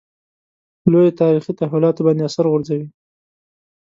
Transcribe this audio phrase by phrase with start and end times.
[0.91, 2.87] لویو تاریخي تحولاتو باندې اثر غورځوي.